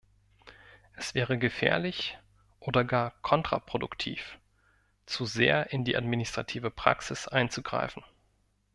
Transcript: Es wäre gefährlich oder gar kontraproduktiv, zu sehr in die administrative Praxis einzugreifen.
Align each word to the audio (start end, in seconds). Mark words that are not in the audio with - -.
Es 0.93 1.13
wäre 1.13 1.37
gefährlich 1.37 2.17
oder 2.59 2.83
gar 2.83 3.11
kontraproduktiv, 3.21 4.39
zu 5.05 5.27
sehr 5.27 5.71
in 5.73 5.85
die 5.85 5.95
administrative 5.95 6.71
Praxis 6.71 7.27
einzugreifen. 7.27 8.03